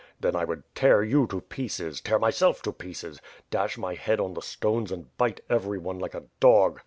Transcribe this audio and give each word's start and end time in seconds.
"Then 0.19 0.35
I 0.35 0.45
would 0.45 0.63
tear 0.73 1.03
you 1.03 1.27
to 1.27 1.41
pieces; 1.41 2.01
tear 2.01 2.17
myself 2.17 2.63
to 2.63 2.73
pieces; 2.73 3.21
dash 3.51 3.77
my 3.77 3.93
head 3.93 4.19
on 4.19 4.33
the 4.33 4.41
stones 4.41 4.91
and 4.91 5.15
bite 5.15 5.41
everyone 5.47 5.99
like 5.99 6.15
a 6.15 6.23
dog. 6.39 6.79